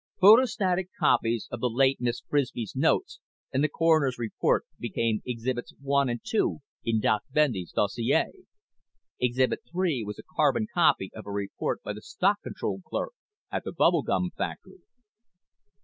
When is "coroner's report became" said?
3.69-5.21